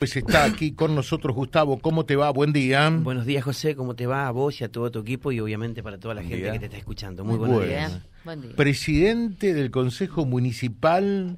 Pues 0.00 0.16
está 0.16 0.44
aquí 0.44 0.72
con 0.72 0.94
nosotros 0.94 1.36
Gustavo. 1.36 1.78
¿Cómo 1.78 2.06
te 2.06 2.16
va? 2.16 2.30
Buen 2.30 2.54
día. 2.54 2.88
Buenos 2.88 3.26
días, 3.26 3.44
José. 3.44 3.76
¿Cómo 3.76 3.94
te 3.94 4.06
va 4.06 4.28
a 4.28 4.30
vos 4.30 4.58
y 4.58 4.64
a 4.64 4.72
todo 4.72 4.90
tu 4.90 5.00
equipo 5.00 5.30
y 5.30 5.40
obviamente 5.40 5.82
para 5.82 5.98
toda 5.98 6.14
la 6.14 6.22
gente 6.22 6.50
que 6.52 6.58
te 6.58 6.64
está 6.64 6.78
escuchando? 6.78 7.22
Muy 7.22 7.36
buenos 7.36 7.66
días. 7.66 8.00
Buen 8.24 8.40
día. 8.40 8.56
Presidente 8.56 9.52
del 9.52 9.70
Consejo 9.70 10.24
Municipal 10.24 11.36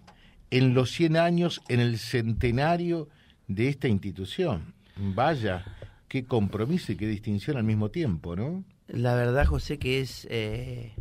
en 0.52 0.74
los 0.74 0.92
100 0.92 1.16
años, 1.16 1.60
en 1.66 1.80
el 1.80 1.98
centenario 1.98 3.08
de 3.48 3.66
esta 3.66 3.88
institución. 3.88 4.74
Vaya, 4.94 5.64
qué 6.06 6.24
compromiso 6.24 6.92
y 6.92 6.96
qué 6.96 7.08
distinción 7.08 7.56
al 7.56 7.64
mismo 7.64 7.90
tiempo, 7.90 8.36
¿no? 8.36 8.62
La 8.86 9.16
verdad, 9.16 9.44
José, 9.44 9.80
que 9.80 9.98
es 10.00 10.28
eh, 10.30 10.92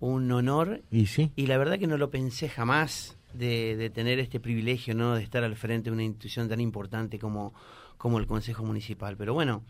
un 0.00 0.30
honor. 0.32 0.82
¿Y 0.90 1.06
sí? 1.06 1.32
Y 1.34 1.46
la 1.46 1.56
verdad 1.56 1.78
que 1.78 1.86
no 1.86 1.96
lo 1.96 2.10
pensé 2.10 2.50
jamás 2.50 3.16
de, 3.32 3.90
tener 3.94 4.18
este 4.18 4.40
privilegio, 4.40 4.94
¿no? 4.94 5.14
De 5.14 5.22
estar 5.22 5.44
al 5.44 5.56
frente 5.56 5.90
de 5.90 5.94
una 5.94 6.04
institución 6.04 6.48
tan 6.48 6.60
importante 6.60 7.18
como, 7.18 7.54
como 7.96 8.18
el 8.18 8.26
Consejo 8.26 8.64
Municipal. 8.64 9.16
Pero 9.16 9.34
bueno, 9.34 9.62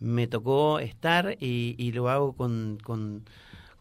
me 0.00 0.26
tocó 0.26 0.78
estar 0.78 1.36
y, 1.40 1.92
lo 1.92 2.08
hago 2.08 2.32
con, 2.34 2.78
con, 2.82 3.24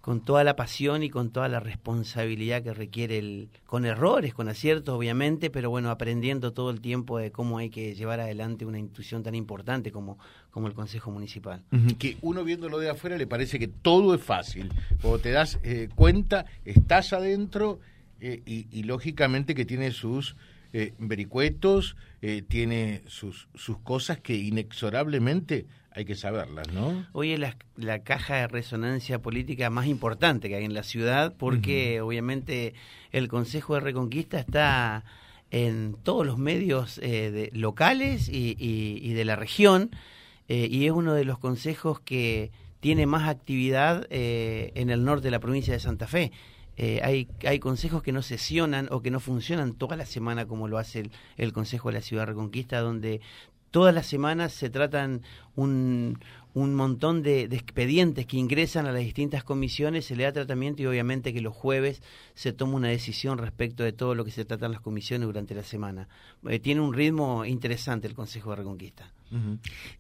con, 0.02 0.22
toda 0.22 0.44
la 0.44 0.56
pasión 0.56 1.04
y 1.04 1.10
con 1.10 1.32
toda 1.32 1.48
la 1.48 1.60
responsabilidad 1.60 2.62
que 2.62 2.74
requiere 2.74 3.18
el, 3.18 3.50
con 3.66 3.86
errores, 3.86 4.34
con 4.34 4.48
aciertos 4.48 4.96
obviamente, 4.96 5.50
pero 5.50 5.70
bueno, 5.70 5.90
aprendiendo 5.90 6.54
todo 6.54 6.70
el 6.70 6.80
tiempo 6.80 7.18
de 7.18 7.32
cómo 7.32 7.58
hay 7.58 7.70
que 7.70 7.96
llevar 7.96 8.20
adelante 8.20 8.66
una 8.66 8.80
institución 8.80 9.24
tan 9.24 9.34
importante 9.34 9.92
como, 9.92 10.20
como 10.52 10.68
el 10.68 10.74
Consejo 10.74 11.10
Municipal. 11.10 11.64
Que 11.98 12.18
uno 12.22 12.44
viéndolo 12.44 12.78
de 12.78 12.90
afuera 12.90 13.18
le 13.18 13.28
parece 13.28 13.58
que 13.58 13.68
todo 13.68 14.14
es 14.14 14.22
fácil. 14.22 14.72
Cuando 15.02 15.20
te 15.20 15.32
das 15.32 15.60
eh, 15.64 15.90
cuenta, 15.96 16.46
estás 16.66 17.14
adentro 17.14 17.80
eh, 18.24 18.44
y, 18.46 18.84
lógicamente 18.84 19.56
que 19.56 19.66
tiene 19.66 19.90
sus 19.90 20.36
eh, 20.74 20.94
vericuetos, 21.00 21.96
eh, 22.22 22.44
tiene 22.48 23.02
sus, 23.08 23.48
sus 23.56 23.80
cosas 23.80 24.20
que 24.20 24.36
inexorablemente 24.36 25.66
hay 25.90 26.06
que 26.06 26.14
saberlas, 26.14 26.72
¿no? 26.72 27.08
Hoy 27.14 27.32
es 27.32 27.40
la, 27.40 28.00
caja 28.04 28.36
de 28.36 28.48
resonancia 28.48 29.24
política 29.24 29.72
más 29.72 29.88
importante 29.88 30.50
que 30.50 30.56
hay 30.56 30.66
en 30.66 30.76
la 30.76 30.84
ciudad, 30.84 31.34
porque 31.36 32.00
obviamente 32.00 32.76
el 33.12 33.28
Consejo 33.28 33.74
de 33.74 33.80
Reconquista 33.80 34.40
está 34.40 35.04
en 35.50 35.98
todos 36.04 36.24
los 36.24 36.38
medios 36.38 36.98
de, 36.98 37.50
locales 37.54 38.30
y, 38.30 38.56
y, 38.58 39.14
de 39.14 39.26
la 39.26 39.36
región, 39.36 39.90
y 40.48 40.86
es 40.86 40.92
uno 40.92 41.14
de 41.14 41.26
los 41.26 41.40
consejos 41.40 42.00
que 42.00 42.52
tiene 42.80 43.06
más 43.06 43.28
actividad 43.28 44.06
en 44.10 44.90
el 44.92 45.04
norte 45.04 45.26
de 45.26 45.32
la 45.32 45.40
provincia 45.40 45.74
de 45.74 45.80
Santa 45.80 46.08
Fe. 46.08 46.32
Eh, 46.78 47.02
hay, 47.04 47.28
hay 47.46 47.60
consejos 47.60 48.02
que 48.02 48.12
no 48.12 48.22
sesionan 48.22 48.88
o 48.92 49.02
que 49.02 49.12
no 49.12 49.20
funcionan 49.20 49.74
toda 49.74 49.98
la 49.98 50.06
semana 50.06 50.46
como 50.46 50.68
lo 50.68 50.78
hace 50.78 51.10
el, 51.38 51.54
Consejo 51.54 51.90
de 51.90 51.96
la 51.96 52.02
Ciudad 52.02 52.26
Reconquista, 52.26 52.80
donde 52.80 53.22
todas 53.72 53.94
las 53.94 54.08
semanas 54.08 54.54
se 54.54 54.70
tratan 54.70 55.22
un, 55.56 56.18
un 56.54 56.74
montón 56.76 57.24
de, 57.24 57.44
expedientes 57.44 58.26
que 58.26 58.38
ingresan 58.38 58.86
a 58.86 58.92
las 58.92 59.04
distintas 59.04 59.44
comisiones, 59.44 60.06
se 60.06 60.16
le 60.16 60.24
da 60.24 60.32
tratamiento 60.32 60.82
y 60.82 60.86
obviamente 60.86 61.34
que 61.34 61.42
los 61.42 61.54
jueves 61.54 62.02
se 62.36 62.54
toma 62.54 62.76
una 62.76 62.88
decisión 62.88 63.38
respecto 63.38 63.84
de 63.84 63.92
todo 63.92 64.16
lo 64.16 64.24
que 64.24 64.32
se 64.32 64.46
trata 64.46 64.66
en 64.66 64.72
las 64.72 64.82
comisiones 64.82 65.28
durante 65.28 65.54
la 65.54 65.64
semana. 65.64 66.08
Eh, 66.48 66.60
tiene 66.60 66.82
un 66.82 66.94
ritmo 66.94 67.46
interesante 67.46 68.08
el 68.08 68.14
Consejo 68.14 68.52
de 68.52 68.56
Reconquista. 68.58 69.12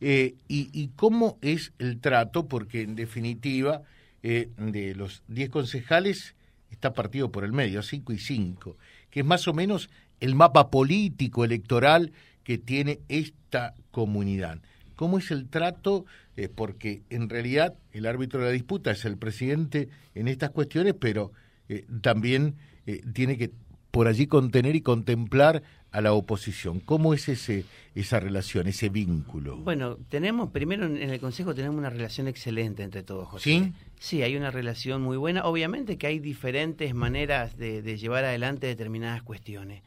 Eh, 0.01 0.35
y, 0.49 0.69
¿Y 0.73 0.89
cómo 0.89 1.37
es 1.41 1.73
el 1.79 1.99
trato? 1.99 2.47
Porque 2.47 2.81
en 2.81 2.95
definitiva, 2.95 3.83
de 4.21 4.93
los 4.95 5.23
10 5.29 5.49
concejales, 5.49 6.35
está 6.71 6.93
partido 6.93 7.31
por 7.31 7.43
el 7.43 7.51
medio, 7.51 7.83
5 7.83 8.13
y 8.13 8.17
5, 8.17 8.77
que 9.09 9.19
es 9.19 9.25
más 9.25 9.47
o 9.47 9.53
menos 9.53 9.89
el 10.19 10.35
mapa 10.35 10.71
político 10.71 11.45
electoral 11.45 12.11
que 12.43 12.57
tiene 12.57 12.99
esta 13.09 13.75
comunidad. 13.91 14.59
¿Cómo 14.95 15.17
es 15.17 15.31
el 15.31 15.47
trato? 15.47 16.05
Eh, 16.37 16.47
porque 16.47 17.01
en 17.09 17.29
realidad 17.29 17.75
el 17.91 18.05
árbitro 18.05 18.39
de 18.39 18.45
la 18.47 18.51
disputa 18.51 18.91
es 18.91 19.03
el 19.05 19.17
presidente 19.17 19.89
en 20.15 20.27
estas 20.27 20.51
cuestiones, 20.51 20.95
pero 20.99 21.33
eh, 21.69 21.85
también 22.01 22.55
eh, 22.85 23.01
tiene 23.13 23.37
que 23.37 23.51
por 23.91 24.07
allí 24.07 24.27
contener 24.27 24.75
y 24.75 24.81
contemplar 24.81 25.63
a 25.91 26.01
la 26.01 26.13
oposición. 26.13 26.79
¿Cómo 26.79 27.13
es 27.13 27.27
ese 27.29 27.65
esa 27.93 28.19
relación, 28.19 28.67
ese 28.67 28.89
vínculo? 28.89 29.57
Bueno, 29.57 29.97
tenemos, 30.09 30.49
primero 30.51 30.85
en 30.85 30.97
el 30.97 31.19
Consejo 31.19 31.53
tenemos 31.53 31.77
una 31.77 31.89
relación 31.89 32.27
excelente 32.27 32.83
entre 32.83 33.03
todos, 33.03 33.27
José. 33.27 33.43
¿Sí? 33.43 33.73
Sí, 33.99 34.23
hay 34.23 34.37
una 34.37 34.49
relación 34.49 35.01
muy 35.01 35.17
buena. 35.17 35.43
Obviamente 35.43 35.97
que 35.97 36.07
hay 36.07 36.19
diferentes 36.19 36.95
maneras 36.95 37.57
de, 37.57 37.81
llevar 37.97 38.23
adelante 38.23 38.67
determinadas 38.67 39.21
cuestiones. 39.21 39.83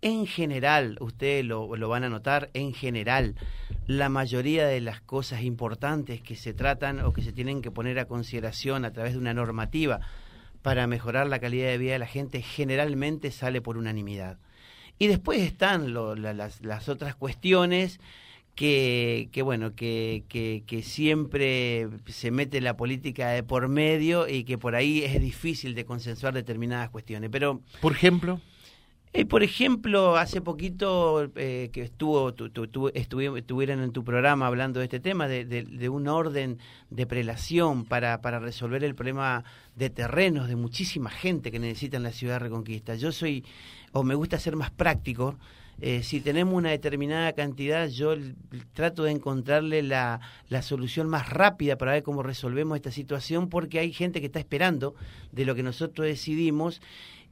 En 0.00 0.26
general, 0.26 0.96
ustedes 1.00 1.44
lo, 1.44 1.74
lo, 1.74 1.88
van 1.88 2.04
a 2.04 2.08
notar, 2.08 2.50
en 2.54 2.72
general, 2.72 3.34
la 3.88 4.08
mayoría 4.08 4.64
de 4.68 4.80
las 4.80 5.00
cosas 5.00 5.42
importantes 5.42 6.20
que 6.20 6.36
se 6.36 6.54
tratan 6.54 7.00
o 7.00 7.12
que 7.12 7.22
se 7.22 7.32
tienen 7.32 7.62
que 7.62 7.72
poner 7.72 7.98
a 7.98 8.04
consideración 8.04 8.84
a 8.84 8.92
través 8.92 9.14
de 9.14 9.18
una 9.18 9.34
normativa 9.34 10.00
para 10.68 10.86
mejorar 10.86 11.26
la 11.28 11.38
calidad 11.38 11.68
de 11.68 11.78
vida 11.78 11.92
de 11.92 11.98
la 11.98 12.06
gente 12.06 12.42
generalmente 12.42 13.30
sale 13.30 13.62
por 13.62 13.78
unanimidad. 13.78 14.36
Y 14.98 15.06
después 15.06 15.40
están 15.40 15.94
las, 15.94 16.88
otras 16.90 17.14
cuestiones 17.14 18.00
que, 18.54 19.30
que 19.32 19.40
bueno, 19.40 19.74
que, 19.74 20.24
que, 20.28 20.64
que, 20.66 20.82
siempre 20.82 21.88
se 22.08 22.30
mete 22.30 22.60
la 22.60 22.76
política 22.76 23.30
de 23.30 23.42
por 23.42 23.68
medio 23.68 24.28
y 24.28 24.44
que 24.44 24.58
por 24.58 24.74
ahí 24.74 25.02
es 25.04 25.18
difícil 25.22 25.74
de 25.74 25.86
consensuar 25.86 26.34
determinadas 26.34 26.90
cuestiones. 26.90 27.30
Pero, 27.32 27.62
por 27.80 27.92
ejemplo, 27.92 28.38
eh, 29.12 29.24
por 29.24 29.42
ejemplo, 29.42 30.16
hace 30.16 30.40
poquito 30.40 31.30
eh, 31.36 31.70
que 31.72 31.82
estuvo 31.82 32.34
tu, 32.34 32.88
estuvieron 32.94 33.82
en 33.82 33.92
tu 33.92 34.04
programa 34.04 34.46
hablando 34.46 34.80
de 34.80 34.84
este 34.84 35.00
tema, 35.00 35.28
de, 35.28 35.44
de, 35.44 35.88
un 35.88 36.08
orden 36.08 36.58
de 36.90 37.06
prelación 37.06 37.84
para, 37.84 38.20
para 38.20 38.38
resolver 38.38 38.84
el 38.84 38.94
problema 38.94 39.44
de 39.76 39.90
terrenos 39.90 40.48
de 40.48 40.56
muchísima 40.56 41.10
gente 41.10 41.50
que 41.50 41.58
necesita 41.58 41.98
la 41.98 42.12
ciudad 42.12 42.34
de 42.34 42.40
Reconquista. 42.40 42.96
Yo 42.96 43.12
soy, 43.12 43.44
o 43.92 44.02
me 44.02 44.14
gusta 44.14 44.38
ser 44.38 44.56
más 44.56 44.70
práctico, 44.70 45.36
eh, 45.80 46.02
si 46.02 46.20
tenemos 46.20 46.54
una 46.54 46.70
determinada 46.70 47.32
cantidad, 47.34 47.88
yo 47.88 48.14
trato 48.72 49.04
de 49.04 49.12
encontrarle 49.12 49.84
la, 49.84 50.20
la, 50.48 50.60
solución 50.60 51.08
más 51.08 51.28
rápida 51.28 51.78
para 51.78 51.92
ver 51.92 52.02
cómo 52.02 52.24
resolvemos 52.24 52.74
esta 52.74 52.90
situación, 52.90 53.48
porque 53.48 53.78
hay 53.78 53.92
gente 53.92 54.18
que 54.18 54.26
está 54.26 54.40
esperando 54.40 54.96
de 55.30 55.44
lo 55.44 55.54
que 55.54 55.62
nosotros 55.62 56.08
decidimos 56.08 56.82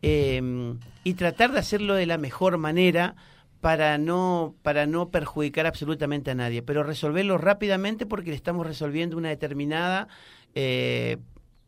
Em, 0.03 0.79
y 1.05 1.15
tratar 1.15 1.53
de 1.53 1.59
hacerlo 1.59 1.95
de 1.95 2.07
la 2.07 2.19
mejor 2.19 2.59
manera 2.59 3.17
para 3.61 3.99
no, 3.99 4.55
para 4.63 4.87
no 4.87 5.11
perjudicar 5.11 5.67
absolutamente 5.67 6.31
a 6.31 6.35
nadie, 6.35 6.63
pero 6.63 6.83
resolverlo 6.83 7.39
rápidamente 7.39 8.07
porque 8.07 8.31
le 8.31 8.37
estamos 8.37 8.67
resolviendo 8.67 9.17
una 9.17 9.31
determinada, 9.31 10.09
eh, 10.55 11.17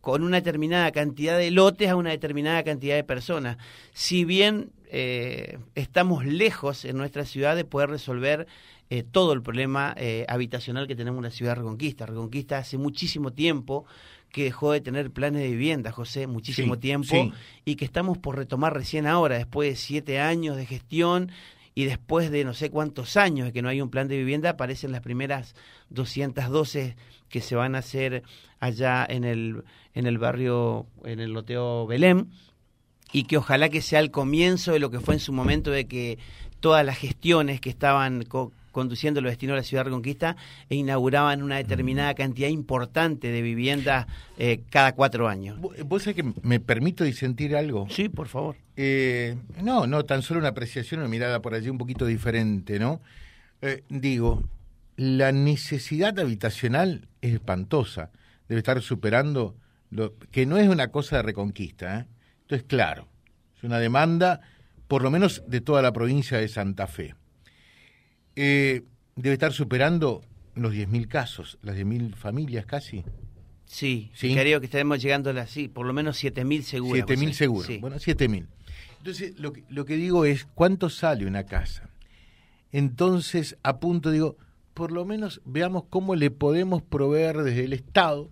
con 0.01 0.23
una 0.23 0.37
determinada 0.37 0.93
cantidad 0.93 1.39
de 1.39 1.51
lotes 1.51 1.89
a 1.89 1.97
una 1.97 2.11
determinada 2.11 2.63
cantidad 2.63 2.95
de 2.95 3.05
personas. 3.05 3.57
Si 3.95 4.25
bien 4.25 4.71
eh, 4.91 5.59
estamos 5.75 6.25
lejos 6.25 6.85
en 6.85 6.97
nuestra 6.97 7.25
ciudad 7.25 7.57
de 7.57 7.65
poder 7.65 7.91
resolver 7.91 8.47
eh, 8.91 9.03
todo 9.03 9.33
el 9.33 9.43
problema 9.43 9.95
habitacional 10.29 10.87
que 10.87 10.97
tenemos 10.97 11.19
en 11.19 11.25
la 11.25 11.31
ciudad 11.31 11.53
de 11.53 11.63
Reconquista. 11.63 12.07
Reconquista 12.07 12.59
hace 12.59 12.79
muchísimo 12.79 13.33
tiempo 13.33 13.87
que 14.31 14.45
dejó 14.45 14.73
de 14.73 14.81
tener 14.81 15.11
planes 15.11 15.43
de 15.43 15.49
vivienda, 15.49 15.93
José, 15.93 16.27
muchísimo 16.27 16.79
tiempo, 16.79 17.33
y 17.65 17.77
que 17.77 17.85
estamos 17.85 18.19
por 18.19 18.37
retomar 18.37 18.75
recién 18.75 19.07
ahora, 19.07 19.37
después 19.37 19.71
de 19.71 19.77
siete 19.77 20.21
años 20.21 20.57
de 20.57 20.67
gestión 20.67 21.31
y 21.75 21.85
después 21.85 22.31
de 22.31 22.45
no 22.45 22.55
sé 22.55 22.71
cuántos 22.71 23.17
años 23.17 23.47
de 23.47 23.53
que 23.53 23.63
no 23.63 23.69
hay 23.69 23.81
un 23.81 23.91
plan 23.91 24.09
de 24.09 24.19
vivienda, 24.19 24.51
aparecen 24.51 24.93
las 24.93 25.01
primeras 25.01 25.55
212 25.91 26.97
que 27.29 27.41
se 27.41 27.55
van 27.55 27.75
a 27.75 27.79
hacer 27.79 28.23
allá 28.59 29.07
en 29.09 29.25
el, 29.25 29.65
en 29.95 30.07
el 30.07 30.19
barrio, 30.19 30.87
en 31.05 31.21
el 31.21 31.33
loteo 31.33 31.87
Belém, 31.87 32.27
y 33.13 33.25
que 33.25 33.37
ojalá 33.39 33.69
que 33.69 33.81
sea 33.81 34.01
el 34.01 34.11
comienzo 34.11 34.73
de 34.73 34.81
lo 34.81 34.91
que 34.91 35.01
fue 35.01 35.15
en 35.15 35.21
su 35.21 35.33
momento 35.33 35.71
de 35.71 35.87
que 35.87 36.19
todas 36.61 36.85
las 36.85 36.99
gestiones 36.99 37.61
que 37.61 37.71
estaban 37.71 38.25
conduciendo 38.73 39.21
los 39.21 39.31
destinos 39.31 39.55
de 39.55 39.61
la 39.61 39.65
ciudad 39.65 39.81
de 39.81 39.91
Reconquista 39.91 40.37
e 40.69 40.77
inauguraban 40.77 41.43
una 41.43 41.57
determinada 41.57 42.15
cantidad 42.15 42.49
importante 42.49 43.29
de 43.29 43.43
viviendas 43.43 44.07
eh, 44.39 44.61
cada 44.71 44.95
cuatro 44.95 45.29
años. 45.29 45.59
¿Vos 45.61 46.03
sabés 46.03 46.17
que 46.17 46.33
me 46.43 46.61
permito 46.61 47.05
disentir 47.05 47.57
algo? 47.57 47.87
Sí, 47.91 48.09
por 48.09 48.29
favor. 48.29 48.57
Eh, 48.77 49.37
no, 49.63 49.87
no, 49.87 50.05
tan 50.05 50.23
solo 50.23 50.41
una 50.41 50.51
apreciación, 50.51 51.01
una 51.01 51.09
mirada 51.09 51.41
por 51.43 51.55
allí 51.55 51.69
un 51.69 51.79
poquito 51.79 52.07
diferente, 52.07 52.79
¿no? 52.79 53.01
Eh, 53.61 53.83
digo, 53.89 54.43
la 54.97 55.33
necesidad 55.33 56.19
habitacional 56.19 57.09
es 57.21 57.35
espantosa, 57.35 58.11
debe 58.49 58.61
estar 58.61 58.81
superando 58.83 59.57
lo 59.91 60.15
que 60.31 60.47
no 60.47 60.59
es 60.59 60.69
una 60.69 60.89
cosa 60.89 61.17
de 61.17 61.23
reconquista, 61.23 62.01
¿eh? 62.01 62.07
esto 62.43 62.55
es 62.55 62.63
claro, 62.63 63.09
es 63.57 63.65
una 63.65 63.79
demanda 63.79 64.41
por 64.89 65.03
lo 65.03 65.11
menos 65.11 65.43
de 65.47 65.61
toda 65.61 65.83
la 65.83 65.93
provincia 65.93 66.39
de 66.39 66.49
Santa 66.49 66.87
Fe. 66.87 67.15
Eh, 68.41 68.85
debe 69.17 69.33
estar 69.33 69.53
superando 69.53 70.23
los 70.55 70.73
10.000 70.73 71.09
casos, 71.09 71.59
las 71.61 71.77
10.000 71.77 72.15
familias 72.15 72.67
casi. 72.67 73.05
Sí, 73.67 74.13
¿Sí? 74.15 74.33
creo 74.33 74.61
que 74.61 74.67
estaremos 74.67 75.03
llegando 75.03 75.31
a 75.31 75.47
sí, 75.49 75.67
por 75.67 75.85
lo 75.85 75.93
menos 75.93 76.23
7.000 76.23 76.63
seguros. 76.63 77.05
7.000 77.05 77.33
seguros, 77.33 77.81
bueno, 77.81 77.97
7.000. 77.97 78.47
Entonces, 78.99 79.37
lo 79.41 79.53
que, 79.53 79.65
lo 79.69 79.85
que 79.85 79.97
digo 79.97 80.25
es, 80.25 80.47
¿cuánto 80.55 80.89
sale 80.89 81.27
una 81.27 81.47
casa? 81.47 81.91
entonces 82.71 83.57
apunto, 83.65 84.13
digo, 84.13 84.37
por 84.73 84.93
lo 84.93 85.05
menos 85.05 85.41
veamos 85.45 85.85
cómo 85.91 86.15
le 86.15 86.31
podemos 86.31 86.81
proveer 86.83 87.39
desde 87.39 87.65
el 87.65 87.73
Estado 87.73 88.31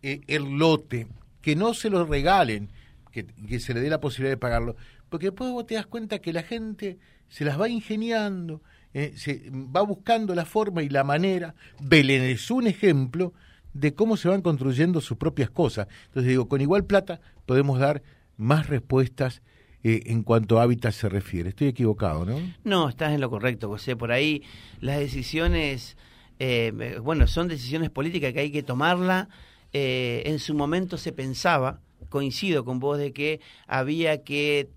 eh, 0.00 0.22
el 0.26 0.56
lote, 0.56 1.06
que 1.42 1.54
no 1.54 1.74
se 1.74 1.90
lo 1.90 2.06
regalen, 2.06 2.70
que, 3.10 3.26
que, 3.26 3.60
se 3.60 3.74
le 3.74 3.80
dé 3.80 3.90
la 3.90 4.00
posibilidad 4.00 4.32
de 4.32 4.38
pagarlo, 4.38 4.76
porque 5.10 5.26
después 5.26 5.50
vos 5.50 5.66
te 5.66 5.74
das 5.74 5.86
cuenta 5.86 6.20
que 6.20 6.32
la 6.32 6.44
gente 6.44 6.98
se 7.28 7.44
las 7.44 7.60
va 7.60 7.68
ingeniando, 7.68 8.62
eh, 8.94 9.12
se 9.16 9.50
va 9.50 9.82
buscando 9.82 10.36
la 10.36 10.44
forma 10.44 10.84
y 10.84 10.88
la 10.88 11.02
manera. 11.02 11.56
Belén 11.80 12.22
es 12.22 12.48
un 12.50 12.68
ejemplo 12.68 13.32
de 13.72 13.92
cómo 13.92 14.16
se 14.16 14.28
van 14.28 14.40
construyendo 14.40 15.00
sus 15.00 15.18
propias 15.18 15.50
cosas. 15.50 15.88
Entonces 16.06 16.30
digo, 16.30 16.48
con 16.48 16.60
igual 16.60 16.84
plata 16.84 17.20
podemos 17.44 17.80
dar 17.80 18.02
más 18.36 18.68
respuestas 18.68 19.42
eh, 19.82 20.04
en 20.06 20.22
cuanto 20.22 20.60
a 20.60 20.62
hábitat 20.62 20.92
se 20.92 21.08
refiere. 21.08 21.48
Estoy 21.48 21.68
equivocado, 21.68 22.24
¿no? 22.24 22.38
No, 22.62 22.88
estás 22.88 23.12
en 23.12 23.20
lo 23.20 23.30
correcto, 23.30 23.68
José. 23.68 23.96
Por 23.96 24.12
ahí 24.12 24.44
las 24.80 25.00
decisiones, 25.00 25.96
eh, 26.38 27.00
bueno, 27.02 27.26
son 27.26 27.48
decisiones 27.48 27.90
políticas 27.90 28.32
que 28.32 28.40
hay 28.40 28.52
que 28.52 28.62
tomarla. 28.62 29.28
En 29.76 30.38
su 30.38 30.54
momento 30.54 30.96
se 30.96 31.10
pensaba, 31.10 31.80
coincido 32.08 32.64
con 32.64 32.78
vos, 32.78 32.96
de 32.96 33.12
que 33.12 33.40
había 33.66 34.22
que 34.22 34.68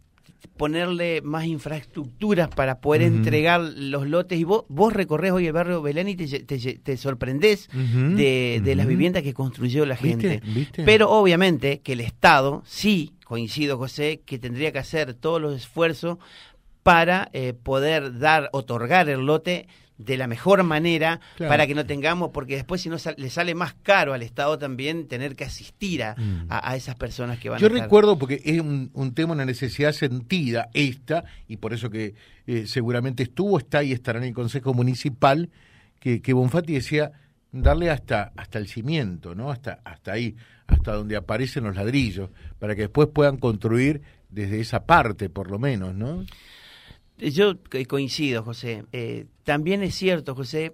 ponerle 0.58 1.22
más 1.22 1.46
infraestructuras 1.46 2.50
para 2.50 2.80
poder 2.80 3.04
entregar 3.04 3.62
los 3.62 4.08
lotes. 4.08 4.40
Y 4.40 4.44
vos, 4.44 4.66
vos 4.70 4.94
recorres 4.94 5.32
hoy 5.32 5.48
el 5.48 5.54
barrio 5.54 5.82
Belén 5.82 6.10
y 6.10 6.16
te, 6.16 6.46
te, 6.46 6.98
sorprendés 6.98 7.70
de, 7.72 8.62
de 8.64 8.76
las 8.76 8.88
viviendas 8.88 9.24
que 9.24 9.34
construyó 9.34 9.86
la 9.86 9.96
gente. 9.96 10.42
Pero 10.86 11.10
obviamente 11.12 11.80
que 11.80 11.94
el 11.94 12.02
Estado 12.02 12.64
sí 12.66 13.14
coincido, 13.24 13.78
José, 13.78 14.22
que 14.26 14.40
tendría 14.40 14.72
que 14.72 14.80
hacer 14.80 15.14
todos 15.14 15.42
los 15.42 15.56
esfuerzos 15.56 16.18
para 16.82 17.30
eh, 17.34 17.54
poder 17.54 18.18
dar, 18.18 18.50
otorgar 18.54 19.10
el 19.10 19.26
lote 19.26 19.68
de 19.98 20.18
la 20.18 20.28
mejor 20.28 20.64
manera 20.64 21.20
para 21.38 21.66
que 21.66 21.74
no 21.74 21.86
tengamos, 21.86 22.30
porque 22.32 22.56
después 22.56 22.82
si 22.82 22.90
no 22.90 22.98
le 23.18 23.30
sale 23.30 23.56
más 23.56 23.74
caro 23.82 24.14
al 24.14 24.22
Estado 24.22 24.58
también 24.60 25.08
tener 25.08 25.36
que 25.36 25.44
asistir 25.44 26.04
a, 26.04 26.16
mm. 26.16 26.76
esas 26.76 26.96
personas 26.96 27.40
que 27.40 27.50
van 27.50 27.60
Yo 27.60 27.68
a 27.68 27.70
Yo 27.70 27.76
recuerdo, 27.76 28.18
porque 28.18 28.42
es 28.46 28.60
un, 28.60 29.14
tema, 29.14 29.34
una 29.34 29.46
necesidad 29.46 29.92
sentida 29.92 30.70
esta, 30.74 31.24
y 31.48 31.58
por 31.58 31.74
eso 31.74 31.90
que 31.90 32.14
eh, 32.46 32.68
seguramente 32.68 33.24
estuvo, 33.24 33.58
está 33.58 33.84
y 33.84 33.92
estará 33.92 34.20
en 34.20 34.26
el 34.26 34.34
Consejo 34.34 34.74
Municipal, 34.74 35.50
que, 36.00 36.22
que 36.22 36.34
Bonfatti 36.34 36.74
decía 36.74 37.12
darle 37.52 37.90
hasta, 37.90 38.34
hasta 38.36 38.60
el 38.60 38.68
cimiento, 38.68 39.34
¿no? 39.34 39.52
Hasta, 39.52 39.80
hasta 39.84 40.12
ahí, 40.12 40.36
hasta 40.68 40.94
donde 40.94 41.16
aparecen 41.16 41.64
los 41.64 41.76
ladrillos, 41.76 42.30
para 42.60 42.76
que 42.76 42.82
después 42.82 43.08
puedan 43.12 43.38
construir 43.38 44.02
desde 44.30 44.60
esa 44.60 44.86
parte, 44.86 45.30
por 45.30 45.50
lo 45.50 45.58
menos, 45.58 45.96
¿no? 45.96 46.24
Yo 47.18 47.56
coincido, 47.88 48.44
José. 48.44 48.86
Eh, 48.92 49.26
también 49.44 49.82
es 49.82 49.96
cierto, 49.96 50.36
José, 50.36 50.74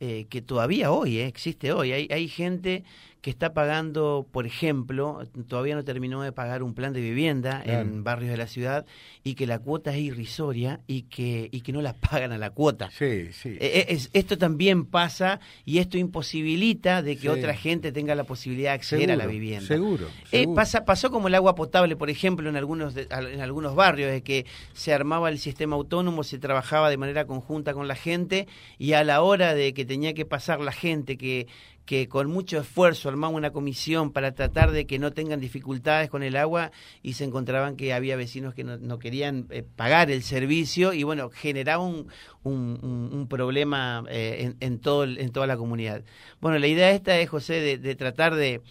eh, 0.00 0.26
que 0.28 0.42
todavía 0.42 0.90
hoy, 0.90 1.18
eh, 1.18 1.26
existe 1.26 1.72
hoy, 1.72 1.92
hay, 1.92 2.08
hay 2.10 2.28
gente 2.28 2.84
que 3.24 3.30
está 3.30 3.54
pagando, 3.54 4.28
por 4.30 4.44
ejemplo, 4.44 5.22
todavía 5.48 5.74
no 5.74 5.82
terminó 5.82 6.20
de 6.20 6.30
pagar 6.30 6.62
un 6.62 6.74
plan 6.74 6.92
de 6.92 7.00
vivienda 7.00 7.62
en 7.64 8.04
barrios 8.04 8.30
de 8.30 8.36
la 8.36 8.46
ciudad 8.46 8.84
y 9.22 9.34
que 9.34 9.46
la 9.46 9.60
cuota 9.60 9.92
es 9.92 10.02
irrisoria 10.02 10.82
y 10.86 11.04
que, 11.04 11.48
y 11.50 11.62
que 11.62 11.72
no 11.72 11.80
la 11.80 11.94
pagan 11.94 12.32
a 12.32 12.36
la 12.36 12.50
cuota. 12.50 12.90
Sí, 12.90 13.32
sí. 13.32 13.56
E, 13.58 13.86
e, 13.88 13.98
esto 14.12 14.36
también 14.36 14.84
pasa 14.84 15.40
y 15.64 15.78
esto 15.78 15.96
imposibilita 15.96 17.00
de 17.00 17.16
que 17.16 17.30
otra 17.30 17.54
gente 17.54 17.92
tenga 17.92 18.14
la 18.14 18.24
posibilidad 18.24 18.72
de 18.72 18.74
acceder 18.74 19.10
a 19.10 19.16
la 19.16 19.24
vivienda. 19.24 19.68
Seguro. 19.68 20.06
Eh, 20.30 20.46
pasa, 20.54 20.84
pasó 20.84 21.10
como 21.10 21.28
el 21.28 21.34
agua 21.34 21.54
potable, 21.54 21.96
por 21.96 22.10
ejemplo, 22.10 22.50
en 22.50 22.56
algunos, 22.56 22.94
en 22.94 23.40
algunos 23.40 23.74
barrios, 23.74 24.10
de 24.10 24.22
que 24.22 24.44
se 24.74 24.92
armaba 24.92 25.30
el 25.30 25.38
sistema 25.38 25.76
autónomo, 25.76 26.24
se 26.24 26.38
trabajaba 26.38 26.90
de 26.90 26.98
manera 26.98 27.26
conjunta 27.26 27.72
con 27.72 27.88
la 27.88 27.94
gente 27.94 28.48
y 28.76 28.92
a 28.92 29.02
la 29.02 29.22
hora 29.22 29.54
de 29.54 29.72
que 29.72 29.86
tenía 29.86 30.12
que 30.12 30.26
pasar 30.26 30.60
la 30.60 30.72
gente 30.72 31.16
que 31.16 31.46
que 31.84 32.08
con 32.08 32.30
mucho 32.30 32.58
esfuerzo 32.58 33.08
armamos 33.08 33.36
una 33.36 33.50
comisión 33.50 34.10
para 34.12 34.32
tratar 34.32 34.70
de 34.70 34.86
que 34.86 34.98
no 34.98 35.12
tengan 35.12 35.40
dificultades 35.40 36.08
con 36.08 36.22
el 36.22 36.36
agua 36.36 36.72
y 37.02 37.14
se 37.14 37.24
encontraban 37.24 37.76
que 37.76 37.92
había 37.92 38.16
vecinos 38.16 38.54
que 38.54 38.64
no, 38.64 38.98
querían 38.98 39.46
eh, 39.50 39.62
pagar 39.62 40.10
el 40.10 40.22
servicio 40.22 40.92
y 40.94 41.02
bueno, 41.02 41.30
generaba 41.30 41.84
un, 41.84 42.08
un, 42.42 43.26
problema 43.28 44.04
eh, 44.08 44.54
en, 44.60 44.78
todo, 44.78 45.04
en 45.04 45.30
toda 45.30 45.46
la 45.46 45.56
comunidad. 45.56 46.04
Bueno, 46.40 46.58
la 46.58 46.66
idea 46.66 46.90
esta 46.90 47.18
es, 47.18 47.28
José, 47.28 47.78
de, 47.78 47.94
tratar 47.96 48.34
de, 48.34 48.62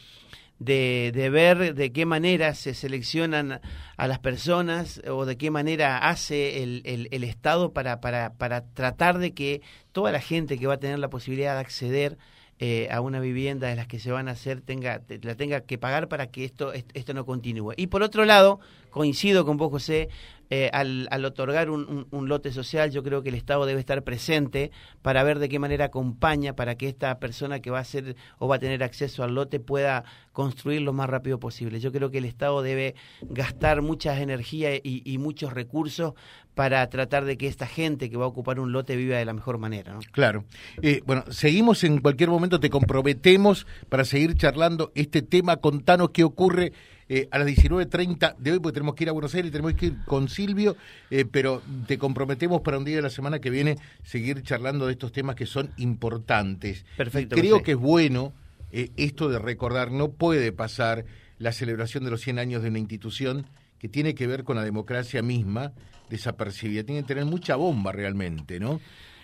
de, 0.57 1.30
ver 1.30 1.75
de 1.75 1.92
qué 1.92 2.06
manera 2.06 2.56
se 2.56 2.74
seleccionan 2.74 3.62
a 3.98 4.07
las 4.07 4.19
personas 4.19 5.01
o 5.07 5.25
de 5.25 5.38
qué 5.38 5.51
manera 5.51 5.98
hace 5.98 6.63
el, 6.63 6.81
el, 6.86 7.10
el 7.12 7.24
Estado 7.24 7.74
para, 7.74 8.00
para, 8.01 8.33
para 8.33 8.65
tratar 8.74 9.19
de 9.19 9.33
que 9.33 9.62
toda 9.92 10.12
la 10.12 10.19
gente 10.19 10.57
que 10.57 10.68
va 10.68 10.75
a 10.75 10.80
tener 10.80 10.98
la 10.98 11.10
posibilidad 11.10 11.54
de 11.56 11.62
acceder 11.62 12.18
eh, 12.59 12.88
a 12.91 13.01
una 13.01 13.19
vivienda 13.19 13.67
de 13.67 13.75
las 13.75 13.88
que 13.88 14.00
se 14.00 14.11
van 14.11 14.27
a 14.27 14.31
hacer 14.31 14.61
tenga 14.61 15.01
la 15.21 15.35
tenga 15.35 15.61
que 15.61 15.77
pagar 15.77 16.07
para 16.07 16.27
que 16.27 16.45
esto 16.45 16.71
esto 16.73 17.13
no 17.13 17.25
continúe. 17.25 17.73
Y 17.77 17.88
por 17.88 18.03
otro 18.03 18.25
lado 18.25 18.59
coincido 18.89 19.45
con 19.45 19.57
vos 19.57 19.71
José 19.71 20.09
eh, 20.49 20.69
al, 20.73 21.07
al, 21.11 21.25
otorgar 21.25 21.69
un, 21.69 22.07
un, 22.09 22.29
lote 22.29 22.51
social 22.51 22.91
yo 22.91 23.03
creo 23.03 23.23
que 23.23 23.29
el 23.29 23.35
Estado 23.35 23.65
debe 23.65 23.79
estar 23.79 24.03
presente 24.03 24.71
para 25.01 25.23
ver 25.23 25.39
de 25.39 25.49
qué 25.49 25.59
manera 25.59 25.85
acompaña 25.85 26.55
para 26.55 26.75
que 26.75 26.87
esta 26.87 27.19
persona 27.19 27.59
que 27.59 27.71
va 27.71 27.79
a 27.79 27.81
hacer 27.81 28.15
o 28.39 28.47
va 28.47 28.57
a 28.57 28.59
tener 28.59 28.83
acceso 28.83 29.23
al 29.23 29.35
lote 29.35 29.59
pueda 29.59 30.03
construir 30.31 30.81
lo 30.81 30.93
más 30.93 31.09
rápido 31.09 31.39
posible 31.39 31.79
yo 31.79 31.91
creo 31.91 32.11
que 32.11 32.19
el 32.19 32.25
Estado 32.25 32.61
debe 32.61 32.95
gastar 33.21 33.81
muchas 33.81 34.19
energías 34.19 34.79
y, 34.83 35.01
y 35.05 35.17
muchos 35.17 35.53
recursos 35.53 36.13
para 36.55 36.87
tratar 36.89 37.25
de 37.25 37.37
que 37.37 37.47
esta 37.47 37.65
gente 37.65 38.09
que 38.09 38.17
va 38.17 38.25
a 38.25 38.27
ocupar 38.27 38.59
un 38.59 38.71
lote 38.71 38.95
viva 38.95 39.17
de 39.17 39.25
la 39.25 39.33
mejor 39.33 39.57
manera. 39.57 39.93
¿no? 39.93 39.99
Claro. 40.11 40.45
Eh, 40.81 41.01
bueno, 41.05 41.23
seguimos 41.29 41.83
en 41.83 41.99
cualquier 41.99 42.29
momento, 42.29 42.59
te 42.59 42.69
comprometemos 42.69 43.65
para 43.89 44.05
seguir 44.05 44.35
charlando 44.35 44.91
este 44.95 45.21
tema. 45.21 45.57
Contanos 45.57 46.11
qué 46.11 46.23
ocurre 46.23 46.73
eh, 47.09 47.27
a 47.31 47.39
las 47.39 47.47
19.30 47.47 48.35
de 48.38 48.51
hoy, 48.51 48.59
porque 48.59 48.75
tenemos 48.75 48.95
que 48.95 49.03
ir 49.03 49.09
a 49.09 49.13
Buenos 49.13 49.33
Aires 49.35 49.50
y 49.50 49.51
tenemos 49.51 49.73
que 49.73 49.88
ir 49.88 49.97
con 50.05 50.29
Silvio, 50.29 50.75
eh, 51.09 51.25
pero 51.29 51.61
te 51.88 51.97
comprometemos 51.97 52.61
para 52.61 52.77
un 52.77 52.85
día 52.85 52.97
de 52.97 53.01
la 53.01 53.09
semana 53.09 53.39
que 53.39 53.50
viene 53.50 53.77
seguir 54.03 54.41
charlando 54.44 54.85
de 54.85 54.94
estos 54.94 55.11
temas 55.11 55.35
que 55.35 55.45
son 55.45 55.71
importantes. 55.77 56.85
Perfecto. 56.97 57.35
creo 57.35 57.63
que 57.63 57.71
es 57.71 57.77
bueno 57.77 58.33
esto 58.71 59.29
de 59.29 59.38
recordar, 59.38 59.91
no 59.91 60.13
puede 60.13 60.51
pasar 60.51 61.05
la 61.38 61.51
celebración 61.51 62.03
de 62.05 62.09
los 62.09 62.21
100 62.21 62.39
años 62.39 62.63
de 62.63 62.69
una 62.69 62.79
institución 62.79 63.45
que 63.77 63.89
tiene 63.89 64.15
que 64.15 64.27
ver 64.27 64.45
con 64.45 64.55
la 64.55 64.63
democracia 64.63 65.21
misma, 65.21 65.73
desapercibida. 66.09 66.83
Tiene 66.83 67.01
que 67.01 67.07
tener 67.07 67.25
mucha 67.25 67.57
bomba 67.57 67.91
realmente, 67.91 68.59
¿no? 68.59 68.79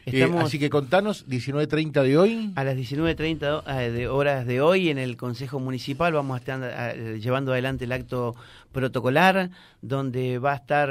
Eh, 0.06 0.32
así 0.40 0.60
que 0.60 0.70
contanos, 0.70 1.28
19.30 1.28 2.04
de 2.04 2.18
hoy. 2.18 2.54
A 2.56 2.64
las 2.64 2.76
19.30 2.76 3.64
eh, 3.68 3.92
de 3.92 4.08
horas 4.08 4.46
de 4.46 4.62
hoy 4.62 4.90
en 4.90 4.98
el 4.98 5.18
Consejo 5.18 5.60
Municipal 5.60 6.14
vamos 6.14 6.36
a 6.36 6.40
estar 6.40 6.60
eh, 6.64 7.20
llevando 7.20 7.52
adelante 7.52 7.86
el 7.86 7.92
acto 7.92 8.36
protocolar 8.72 9.50
donde 9.82 10.40
va 10.40 10.54
a 10.54 10.56
estar 10.56 10.90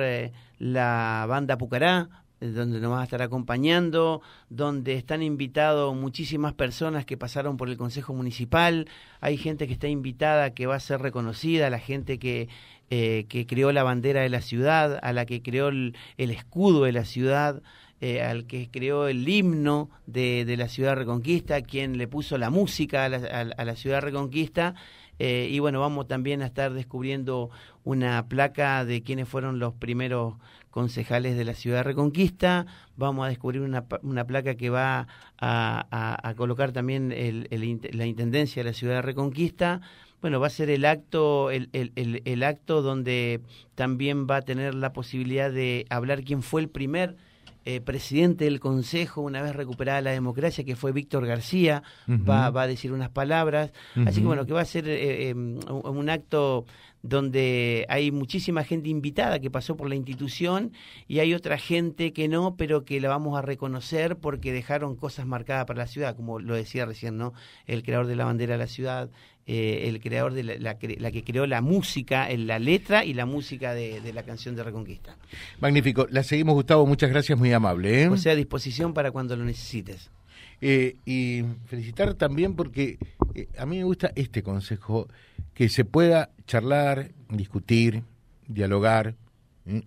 la 0.59 1.27
banda 1.29 1.59
Pucará, 1.59 2.09
donde 2.41 2.81
nos 2.81 2.93
va 2.93 3.01
a 3.01 3.05
estar 3.05 3.23
acompañando, 3.23 4.23
donde 4.49 4.95
están 4.95 5.23
invitados 5.23 5.95
muchísimas 5.97 6.55
personas 6.55 7.05
que 7.05 7.17
pasaron 7.17 7.57
por 7.57 7.69
el 7.69 7.77
Consejo 7.77 8.15
Municipal, 8.15 8.89
hay 9.21 9.37
gente 9.37 9.67
que 9.67 9.73
está 9.73 9.89
invitada 9.89 10.55
que 10.55 10.67
va 10.67 10.77
a 10.77 10.81
ser 10.81 11.01
reconocida, 11.01 11.71
la 11.71 11.81
gente 11.81 12.19
que 12.19 12.49
eh, 12.91 13.27
que 13.29 13.47
creó 13.47 13.71
la 13.71 13.83
bandera 13.83 14.23
de 14.23 14.31
la 14.31 14.41
ciudad, 14.41 14.99
a 15.03 15.13
la 15.13 15.27
que 15.27 15.43
creó 15.43 15.69
el, 15.69 15.95
escudo 16.17 16.85
de 16.85 16.93
la 16.93 17.05
ciudad, 17.05 17.61
eh, 18.01 18.23
al 18.23 18.47
que 18.47 18.71
creó 18.71 19.09
el 19.09 19.29
himno 19.29 19.91
de, 20.07 20.45
de, 20.45 20.57
la 20.57 20.69
ciudad 20.69 20.95
Reconquista, 20.95 21.63
quien 21.63 21.99
le 21.99 22.07
puso 22.07 22.39
la 22.39 22.51
música 22.51 23.05
a 23.05 23.09
la, 23.09 23.17
a, 23.57 23.65
la 23.65 23.77
ciudad 23.77 24.03
Reconquista. 24.03 24.75
Eh, 25.19 25.49
y 25.51 25.59
bueno, 25.59 25.81
vamos 25.81 26.07
también 26.07 26.43
a 26.43 26.47
estar 26.47 26.73
descubriendo 26.73 27.51
una 27.83 28.29
placa 28.29 28.85
de 28.85 29.03
quienes 29.03 29.29
fueron 29.29 29.59
los 29.59 29.75
primeros 29.75 30.35
concejales 30.71 31.37
de 31.37 31.45
la 31.45 31.55
ciudad 31.55 31.83
Reconquista. 31.83 32.67
Vamos 32.97 33.27
a 33.27 33.31
descubrir 33.31 33.63
una, 33.63 33.85
una 34.03 34.25
placa 34.27 34.55
que 34.55 34.71
va 34.71 35.09
a, 35.39 36.19
a, 36.23 36.35
colocar 36.35 36.71
también 36.71 37.11
el, 37.11 37.49
la 37.93 38.07
intendencia 38.07 38.63
de 38.63 38.71
la 38.71 38.75
ciudad 38.75 39.03
Reconquista. 39.03 39.81
Bueno, 40.21 40.39
va 40.39 40.49
a 40.49 40.51
ser 40.51 40.71
el 40.71 40.85
acto, 40.85 41.51
el, 41.51 41.69
el, 41.73 42.23
el, 42.25 42.43
acto 42.43 42.83
donde 42.83 43.41
también 43.75 44.27
va 44.29 44.37
a 44.37 44.43
tener 44.43 44.75
la 44.75 44.93
posibilidad 44.93 45.51
de 45.51 45.87
hablar 45.91 46.23
quién 46.23 46.43
fue 46.43 46.61
el 46.61 46.69
primer 46.69 47.17
eh, 47.65 47.81
presidente 47.81 48.45
del 48.45 48.61
Consejo 48.61 49.21
una 49.21 49.43
vez 49.43 49.55
recuperada 49.55 50.01
la 50.01 50.11
democracia, 50.11 50.65
que 50.65 50.77
fue 50.77 50.93
Víctor 50.93 51.27
García, 51.27 51.83
va, 52.09 52.51
va, 52.51 52.63
a 52.63 52.67
decir 52.67 52.93
unas 52.93 53.11
palabras. 53.11 53.73
Así 54.07 54.21
que 54.21 54.27
bueno, 54.27 54.47
que 54.47 54.53
va 54.53 54.63
a 54.63 54.65
ser 54.65 54.89
eh, 54.89 55.29
em, 55.31 55.59
un 55.69 56.11
acto 56.11 56.67
donde 57.03 57.87
hay 57.89 58.11
muchísima 58.11 58.65
gente 58.65 58.89
invitada 58.89 59.39
que 59.39 59.51
pasó 59.51 59.77
por 59.77 59.89
la 59.89 59.95
institución 59.95 60.73
y 61.07 61.21
hay 61.21 61.35
otra 61.35 61.59
gente 61.59 62.13
que 62.13 62.29
no, 62.29 62.57
pero 62.57 62.85
que 62.85 63.01
la 63.01 63.09
vamos 63.09 63.39
a 63.39 63.43
reconocer 63.43 64.17
porque 64.17 64.53
dejaron 64.53 64.97
cosas 64.97 65.27
marcadas 65.27 65.67
para 65.67 65.81
la 65.81 65.87
ciudad, 65.87 66.17
como 66.17 66.41
lo 66.41 66.55
decía 66.55 66.87
recién, 66.87 67.17
¿no? 67.17 67.35
El 67.67 67.83
creador 67.83 68.07
de 68.07 68.17
la 68.17 68.25
bandera 68.25 68.55
de 68.55 68.59
la 68.59 68.67
ciudad, 68.67 69.11
eh, 69.51 69.89
el 69.89 69.99
creador 69.99 70.35
de 70.35 70.43
la, 70.43 70.57
la, 70.59 71.11
que 71.11 71.25
creó 71.25 71.47
la 71.47 71.63
música, 71.63 72.29
la 72.37 72.59
letra 72.59 73.07
y 73.07 73.15
la 73.15 73.25
música 73.25 73.73
de, 73.73 74.13
la 74.13 74.23
canción 74.23 74.55
de 74.55 74.63
Reconquista. 74.63 75.17
Magnífico. 75.59 76.07
La 76.11 76.23
seguimos, 76.23 76.53
Gustavo. 76.53 76.85
Muchas 76.87 77.09
gracias, 77.09 77.39
muy 77.39 77.51
amable. 77.51 78.03
¿eh? 78.03 78.09
O 78.09 78.19
sea, 78.19 78.33
a 78.33 78.37
disposición 78.37 78.93
para 78.93 79.11
cuando 79.11 79.37
lo 79.37 79.47
necesites. 79.47 80.11
Eh, 80.61 80.97
y 81.07 81.45
felicitar 81.65 82.13
también 82.13 82.57
porque 82.57 82.99
a 83.57 83.65
mí 83.65 83.79
me 83.79 83.85
gusta 83.85 84.13
este 84.17 84.43
consejo, 84.43 85.09
que 85.55 85.71
se 85.71 85.87
pueda 85.87 86.29
charlar, 86.47 87.13
discutir, 87.31 88.03
dialogar, 88.49 89.15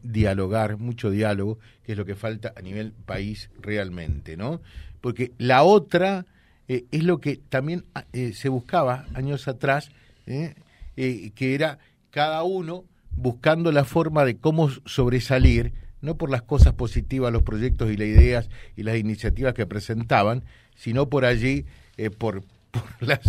dialogar, 0.01 0.77
mucho 0.77 1.12
diálogo, 1.12 1.60
que 1.84 1.91
es 1.91 1.98
lo 2.00 2.06
que 2.06 2.15
falta 2.15 2.51
a 2.56 2.62
nivel 2.63 2.94
país 2.94 3.51
realmente, 3.62 4.38
¿no? 4.38 4.60
Porque 5.01 5.34
la 5.38 5.62
otra 5.62 6.25
eh, 6.68 6.86
es 6.91 7.03
lo 7.03 7.20
que 7.20 7.38
también 7.38 7.84
ah, 7.96 8.06
eh, 8.13 8.34
se 8.34 8.50
buscaba 8.50 9.06
años 9.13 9.48
atrás, 9.48 9.91
eh, 10.25 10.56
que 10.96 11.56
era 11.56 11.80
cada 12.12 12.44
uno 12.44 12.86
buscando 13.12 13.72
la 13.72 13.84
forma 13.84 14.24
de 14.24 14.38
cómo 14.38 14.70
sobresalir, 14.86 15.74
no 16.01 16.18
por 16.18 16.30
las 16.30 16.44
cosas 16.44 16.74
positivas, 16.74 17.34
los 17.34 17.44
proyectos 17.44 17.91
y 17.91 17.98
las 17.98 18.08
ideas 18.08 18.50
y 18.77 18.84
las 18.84 18.98
iniciativas 18.98 19.53
que 19.53 19.65
presentaban, 19.65 20.44
sino 20.75 21.10
por 21.10 21.25
allí, 21.25 21.65
por, 22.18 22.44
las 23.01 23.20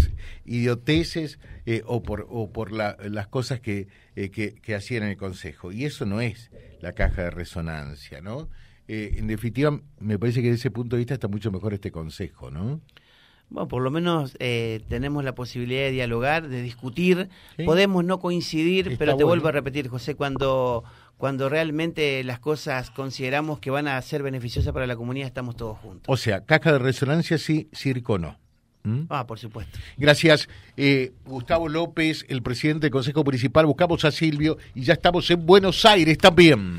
idioteces 0.44 1.40
o 1.86 2.02
por, 2.04 2.26
o 2.30 2.52
por 2.52 2.70
las 2.70 3.26
cosas 3.26 3.58
que, 3.58 3.88
que, 4.14 4.54
que, 4.62 4.74
hacían 4.76 5.02
en 5.02 5.08
el 5.10 5.16
Consejo. 5.16 5.72
Y 5.72 5.84
eso 5.84 6.06
no 6.06 6.20
es 6.20 6.52
la 6.80 6.92
caja 6.92 7.22
de 7.22 7.30
resonancia, 7.30 8.20
¿no? 8.20 8.48
en 8.86 9.26
definitiva, 9.26 9.80
me 10.00 10.18
parece 10.18 10.42
que 10.42 10.48
desde 10.48 10.60
ese 10.60 10.70
punto 10.70 10.96
de 10.96 11.00
vista 11.00 11.14
está 11.14 11.26
mucho 11.26 11.50
mejor 11.50 11.72
este 11.72 11.90
Consejo, 11.90 12.50
¿no? 12.50 12.80
Bueno, 13.52 13.68
por 13.68 13.82
lo 13.82 13.90
menos 13.90 14.34
eh, 14.38 14.80
tenemos 14.88 15.24
la 15.24 15.34
posibilidad 15.34 15.82
de 15.82 15.90
dialogar, 15.90 16.48
de 16.48 16.62
discutir. 16.62 17.28
Podemos 17.66 18.02
no 18.02 18.18
coincidir, 18.18 18.96
pero 18.98 19.14
te 19.16 19.24
vuelvo 19.24 19.48
a 19.48 19.52
repetir, 19.52 19.88
José, 19.88 20.14
cuando, 20.14 20.84
cuando 21.18 21.50
realmente 21.50 22.24
las 22.24 22.38
cosas 22.38 22.90
consideramos 22.90 23.58
que 23.58 23.70
van 23.70 23.88
a 23.88 24.00
ser 24.00 24.22
beneficiosas 24.22 24.72
para 24.72 24.86
la 24.86 24.96
comunidad, 24.96 25.26
estamos 25.26 25.54
todos 25.54 25.78
juntos. 25.78 26.06
O 26.08 26.16
sea, 26.16 26.46
caja 26.46 26.72
de 26.72 26.78
resonancia 26.78 27.36
sí, 27.36 27.68
circo 27.72 28.18
no. 28.18 28.38
¿Mm? 28.84 29.02
Ah, 29.10 29.26
por 29.26 29.38
supuesto. 29.38 29.78
Gracias. 29.98 30.48
Eh, 30.78 31.12
Gustavo 31.26 31.68
López, 31.68 32.24
el 32.28 32.42
presidente 32.42 32.86
del 32.86 32.90
Consejo 32.90 33.22
Municipal. 33.22 33.66
Buscamos 33.66 34.04
a 34.06 34.10
Silvio 34.10 34.56
y 34.74 34.82
ya 34.82 34.94
estamos 34.94 35.30
en 35.30 35.44
Buenos 35.44 35.84
Aires 35.84 36.16
también 36.16 36.78